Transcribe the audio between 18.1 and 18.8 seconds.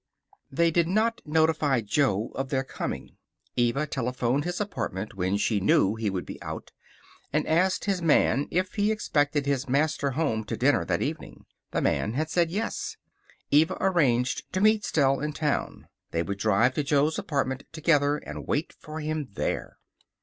and wait